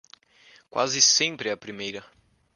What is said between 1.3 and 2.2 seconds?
é a primeira.